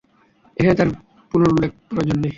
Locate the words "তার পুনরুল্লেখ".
0.75-1.71